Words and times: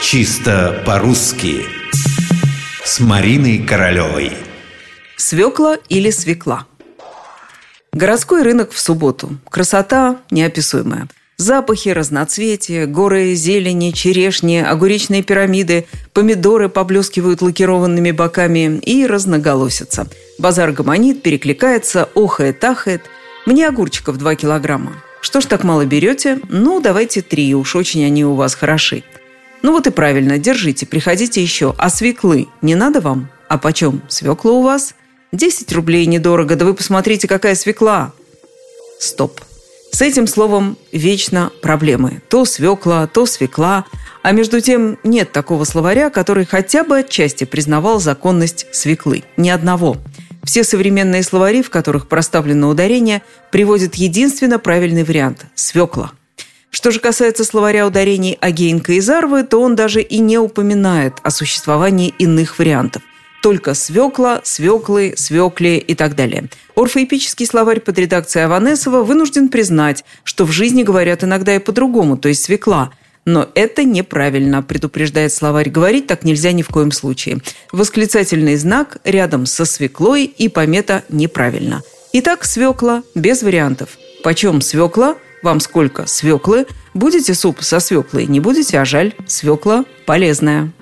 Чисто 0.00 0.80
по-русски 0.86 1.66
С 2.84 3.00
Мариной 3.00 3.58
Королевой 3.58 4.32
Свекла 5.16 5.76
или 5.88 6.10
свекла? 6.10 6.66
Городской 7.92 8.42
рынок 8.42 8.70
в 8.70 8.78
субботу. 8.78 9.38
Красота 9.50 10.18
неописуемая. 10.30 11.08
Запахи, 11.36 11.88
разноцветия, 11.88 12.86
горы 12.86 13.34
зелени, 13.34 13.90
черешни, 13.90 14.58
огуречные 14.58 15.24
пирамиды, 15.24 15.86
помидоры 16.12 16.68
поблескивают 16.68 17.42
лакированными 17.42 18.12
боками 18.12 18.78
и 18.78 19.04
разноголосятся. 19.04 20.06
Базар 20.38 20.70
гомонит, 20.70 21.22
перекликается, 21.22 22.08
охает, 22.14 22.62
ахает. 22.62 23.02
Мне 23.46 23.66
огурчиков 23.66 24.16
2 24.16 24.36
килограмма. 24.36 25.02
Что 25.20 25.40
ж 25.40 25.46
так 25.46 25.64
мало 25.64 25.84
берете? 25.84 26.38
Ну, 26.48 26.80
давайте 26.80 27.20
три, 27.20 27.52
уж 27.54 27.74
очень 27.74 28.04
они 28.04 28.24
у 28.24 28.34
вас 28.34 28.54
хороши. 28.54 29.02
Ну 29.62 29.72
вот 29.72 29.86
и 29.86 29.90
правильно, 29.90 30.38
держите, 30.38 30.86
приходите 30.86 31.42
еще. 31.42 31.74
А 31.78 31.90
свеклы 31.90 32.48
не 32.62 32.74
надо 32.74 33.00
вам? 33.00 33.28
А 33.48 33.58
почем 33.58 34.02
свекла 34.08 34.52
у 34.52 34.62
вас? 34.62 34.94
10 35.32 35.72
рублей 35.72 36.06
недорого, 36.06 36.56
да 36.56 36.64
вы 36.64 36.74
посмотрите, 36.74 37.28
какая 37.28 37.54
свекла. 37.54 38.12
Стоп. 38.98 39.40
С 39.90 40.02
этим 40.02 40.26
словом 40.26 40.76
вечно 40.92 41.50
проблемы. 41.62 42.22
То 42.28 42.44
свекла, 42.44 43.06
то 43.06 43.26
свекла. 43.26 43.84
А 44.22 44.32
между 44.32 44.60
тем 44.60 44.98
нет 45.02 45.32
такого 45.32 45.64
словаря, 45.64 46.10
который 46.10 46.44
хотя 46.44 46.84
бы 46.84 46.98
отчасти 46.98 47.44
признавал 47.44 48.00
законность 48.00 48.66
свеклы. 48.72 49.24
Ни 49.36 49.48
одного. 49.50 49.96
Все 50.44 50.64
современные 50.64 51.22
словари, 51.22 51.62
в 51.62 51.70
которых 51.70 52.08
проставлено 52.08 52.68
ударение, 52.68 53.22
приводят 53.50 53.96
единственно 53.96 54.58
правильный 54.58 55.04
вариант– 55.04 55.46
свекла. 55.54 56.12
Что 56.78 56.92
же 56.92 57.00
касается 57.00 57.42
словаря 57.42 57.88
ударений 57.88 58.38
Агейнка 58.40 58.92
и 58.92 59.00
Зарвы, 59.00 59.42
то 59.42 59.60
он 59.60 59.74
даже 59.74 60.00
и 60.00 60.20
не 60.20 60.38
упоминает 60.38 61.14
о 61.24 61.32
существовании 61.32 62.14
иных 62.20 62.60
вариантов. 62.60 63.02
Только 63.42 63.74
свекла, 63.74 64.42
свеклы, 64.44 65.14
свекли 65.16 65.78
и 65.78 65.96
так 65.96 66.14
далее. 66.14 66.48
Орфоэпический 66.76 67.46
словарь 67.46 67.80
под 67.80 67.98
редакцией 67.98 68.44
Аванесова 68.44 69.02
вынужден 69.02 69.48
признать, 69.48 70.04
что 70.22 70.44
в 70.44 70.52
жизни 70.52 70.84
говорят 70.84 71.24
иногда 71.24 71.56
и 71.56 71.58
по-другому, 71.58 72.16
то 72.16 72.28
есть 72.28 72.44
свекла– 72.44 72.92
но 73.24 73.46
это 73.54 73.84
неправильно, 73.84 74.62
предупреждает 74.62 75.34
словарь. 75.34 75.68
Говорить 75.68 76.06
так 76.06 76.24
нельзя 76.24 76.52
ни 76.52 76.62
в 76.62 76.68
коем 76.68 76.92
случае. 76.92 77.40
Восклицательный 77.72 78.56
знак 78.56 78.98
рядом 79.04 79.44
со 79.44 79.66
свеклой 79.66 80.24
и 80.24 80.48
помета 80.48 81.02
неправильно. 81.10 81.82
Итак, 82.14 82.44
свекла 82.46 83.02
без 83.14 83.42
вариантов. 83.42 83.98
Почем 84.22 84.62
свекла? 84.62 85.16
Вам 85.42 85.60
сколько 85.60 86.06
свеклы? 86.06 86.66
Будете 86.94 87.34
суп 87.34 87.62
со 87.62 87.80
свеклой? 87.80 88.26
Не 88.26 88.40
будете, 88.40 88.80
а 88.80 88.84
жаль. 88.84 89.14
Свекла 89.26 89.84
полезная. 90.06 90.72